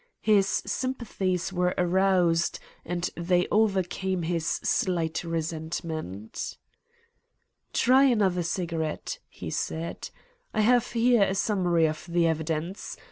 [0.23, 6.57] His sympathies were aroused, and they overcame his slight resentment.
[7.71, 10.09] "Try another cigarette," he said,
[10.55, 12.97] "I have here a summary of the evidence.